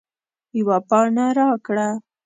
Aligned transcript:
یوه 0.57 0.77
پاڼه 0.89 1.25
راکړه 1.37 1.87